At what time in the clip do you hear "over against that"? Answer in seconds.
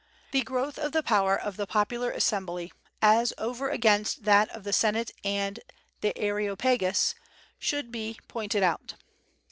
3.37-4.49